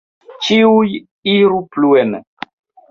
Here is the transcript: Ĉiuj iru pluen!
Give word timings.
Ĉiuj 0.47 0.87
iru 1.35 1.63
pluen! 1.77 2.21